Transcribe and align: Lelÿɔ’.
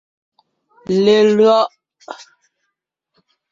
Lelÿɔ’. 1.03 1.59